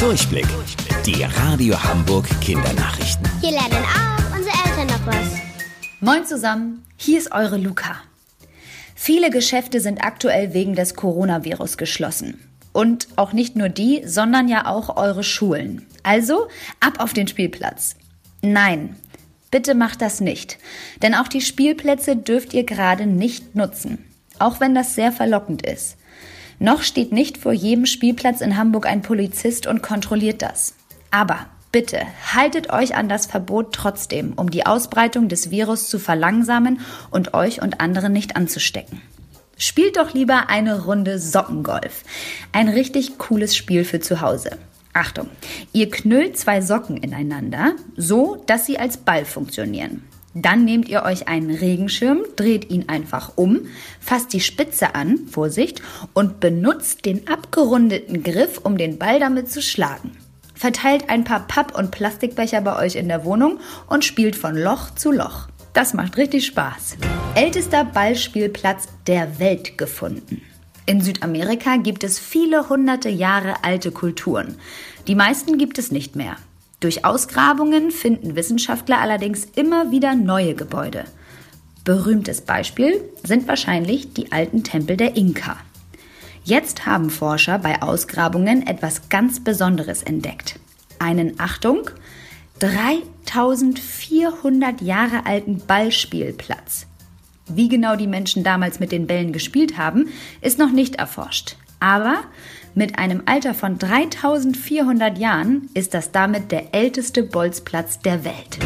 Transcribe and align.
Durchblick. 0.00 0.46
Die 1.06 1.22
Radio 1.22 1.82
Hamburg 1.82 2.28
Kindernachrichten. 2.42 3.26
Hier 3.40 3.52
lernen 3.52 3.82
auch 3.84 4.36
unsere 4.36 4.54
Eltern 4.66 4.86
noch 4.88 5.06
was. 5.06 5.40
Moin 6.00 6.26
zusammen, 6.26 6.84
hier 6.98 7.18
ist 7.18 7.32
eure 7.32 7.56
Luca. 7.56 7.96
Viele 8.94 9.30
Geschäfte 9.30 9.80
sind 9.80 10.04
aktuell 10.04 10.52
wegen 10.52 10.74
des 10.74 10.96
Coronavirus 10.96 11.78
geschlossen. 11.78 12.38
Und 12.74 13.08
auch 13.16 13.32
nicht 13.32 13.56
nur 13.56 13.70
die, 13.70 14.02
sondern 14.04 14.48
ja 14.48 14.66
auch 14.66 14.98
eure 14.98 15.24
Schulen. 15.24 15.86
Also 16.02 16.48
ab 16.78 17.00
auf 17.00 17.14
den 17.14 17.26
Spielplatz. 17.26 17.96
Nein, 18.42 18.96
bitte 19.50 19.74
macht 19.74 20.02
das 20.02 20.20
nicht. 20.20 20.58
Denn 21.00 21.14
auch 21.14 21.28
die 21.28 21.40
Spielplätze 21.40 22.16
dürft 22.16 22.52
ihr 22.52 22.64
gerade 22.64 23.06
nicht 23.06 23.54
nutzen. 23.54 24.04
Auch 24.38 24.60
wenn 24.60 24.74
das 24.74 24.94
sehr 24.94 25.10
verlockend 25.10 25.64
ist. 25.64 25.96
Noch 26.58 26.82
steht 26.82 27.12
nicht 27.12 27.36
vor 27.36 27.52
jedem 27.52 27.86
Spielplatz 27.86 28.40
in 28.40 28.56
Hamburg 28.56 28.86
ein 28.86 29.02
Polizist 29.02 29.66
und 29.66 29.82
kontrolliert 29.82 30.40
das. 30.42 30.74
Aber 31.10 31.46
bitte 31.70 32.00
haltet 32.32 32.70
euch 32.70 32.96
an 32.96 33.08
das 33.08 33.26
Verbot 33.26 33.74
trotzdem, 33.74 34.32
um 34.36 34.50
die 34.50 34.64
Ausbreitung 34.64 35.28
des 35.28 35.50
Virus 35.50 35.88
zu 35.88 35.98
verlangsamen 35.98 36.80
und 37.10 37.34
euch 37.34 37.60
und 37.60 37.80
andere 37.80 38.08
nicht 38.08 38.36
anzustecken. 38.36 39.02
Spielt 39.58 39.96
doch 39.96 40.12
lieber 40.12 40.48
eine 40.48 40.84
Runde 40.84 41.18
Sockengolf. 41.18 42.04
Ein 42.52 42.68
richtig 42.68 43.18
cooles 43.18 43.56
Spiel 43.56 43.84
für 43.84 44.00
zu 44.00 44.20
Hause. 44.20 44.50
Achtung, 44.92 45.28
ihr 45.72 45.90
knüllt 45.90 46.38
zwei 46.38 46.62
Socken 46.62 46.96
ineinander, 46.96 47.72
so 47.96 48.42
dass 48.46 48.64
sie 48.64 48.78
als 48.78 48.96
Ball 48.96 49.26
funktionieren. 49.26 50.04
Dann 50.38 50.66
nehmt 50.66 50.90
ihr 50.90 51.02
euch 51.02 51.28
einen 51.28 51.50
Regenschirm, 51.50 52.18
dreht 52.36 52.70
ihn 52.70 52.90
einfach 52.90 53.32
um, 53.36 53.68
fasst 54.00 54.34
die 54.34 54.40
Spitze 54.40 54.94
an, 54.94 55.28
Vorsicht, 55.30 55.80
und 56.12 56.40
benutzt 56.40 57.06
den 57.06 57.26
abgerundeten 57.26 58.22
Griff, 58.22 58.60
um 58.62 58.76
den 58.76 58.98
Ball 58.98 59.18
damit 59.18 59.50
zu 59.50 59.62
schlagen. 59.62 60.12
Verteilt 60.54 61.08
ein 61.08 61.24
paar 61.24 61.46
Papp- 61.46 61.78
und 61.78 61.90
Plastikbecher 61.90 62.60
bei 62.60 62.76
euch 62.76 62.96
in 62.96 63.08
der 63.08 63.24
Wohnung 63.24 63.60
und 63.86 64.04
spielt 64.04 64.36
von 64.36 64.54
Loch 64.54 64.94
zu 64.94 65.10
Loch. 65.10 65.48
Das 65.72 65.94
macht 65.94 66.18
richtig 66.18 66.44
Spaß. 66.44 66.98
Ältester 67.34 67.86
Ballspielplatz 67.86 68.88
der 69.06 69.38
Welt 69.38 69.78
gefunden. 69.78 70.42
In 70.84 71.00
Südamerika 71.00 71.78
gibt 71.78 72.04
es 72.04 72.18
viele 72.18 72.68
hunderte 72.68 73.08
Jahre 73.08 73.64
alte 73.64 73.90
Kulturen. 73.90 74.56
Die 75.06 75.14
meisten 75.14 75.56
gibt 75.56 75.78
es 75.78 75.90
nicht 75.90 76.14
mehr. 76.14 76.36
Durch 76.80 77.04
Ausgrabungen 77.04 77.90
finden 77.90 78.34
Wissenschaftler 78.36 79.00
allerdings 79.00 79.44
immer 79.56 79.90
wieder 79.90 80.14
neue 80.14 80.54
Gebäude. 80.54 81.04
Berühmtes 81.84 82.40
Beispiel 82.42 83.00
sind 83.22 83.48
wahrscheinlich 83.48 84.12
die 84.12 84.30
alten 84.32 84.62
Tempel 84.64 84.96
der 84.96 85.16
Inka. 85.16 85.56
Jetzt 86.44 86.86
haben 86.86 87.10
Forscher 87.10 87.58
bei 87.58 87.82
Ausgrabungen 87.82 88.66
etwas 88.66 89.08
ganz 89.08 89.42
Besonderes 89.42 90.02
entdeckt. 90.02 90.58
Einen, 90.98 91.40
Achtung, 91.40 91.90
3400 92.58 94.80
Jahre 94.80 95.26
alten 95.26 95.58
Ballspielplatz. 95.66 96.86
Wie 97.48 97.68
genau 97.68 97.96
die 97.96 98.06
Menschen 98.06 98.44
damals 98.44 98.80
mit 98.80 98.92
den 98.92 99.06
Bällen 99.06 99.32
gespielt 99.32 99.78
haben, 99.78 100.08
ist 100.40 100.58
noch 100.58 100.72
nicht 100.72 100.96
erforscht. 100.96 101.56
Aber 101.80 102.18
mit 102.76 102.98
einem 102.98 103.22
Alter 103.24 103.54
von 103.54 103.78
3400 103.78 105.16
Jahren 105.16 105.70
ist 105.72 105.94
das 105.94 106.12
damit 106.12 106.52
der 106.52 106.74
älteste 106.74 107.22
Bolzplatz 107.22 108.00
der 108.00 108.22
Welt. 108.22 108.58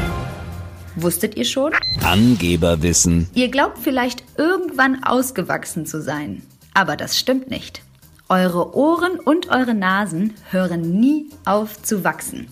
Wusstet 0.96 1.36
ihr 1.36 1.44
schon? 1.44 1.72
Angeberwissen. 2.02 3.30
Ihr 3.34 3.48
glaubt 3.48 3.78
vielleicht 3.78 4.24
irgendwann 4.36 5.04
ausgewachsen 5.04 5.86
zu 5.86 6.02
sein. 6.02 6.42
Aber 6.74 6.96
das 6.96 7.18
stimmt 7.18 7.50
nicht. 7.50 7.82
Eure 8.28 8.76
Ohren 8.76 9.20
und 9.20 9.48
eure 9.48 9.74
Nasen 9.74 10.34
hören 10.50 10.98
nie 10.98 11.30
auf 11.44 11.80
zu 11.80 12.02
wachsen. 12.02 12.48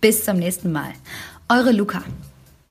Bis 0.00 0.24
zum 0.24 0.38
nächsten 0.38 0.72
Mal. 0.72 0.94
Eure 1.50 1.72
Luca. 1.72 2.02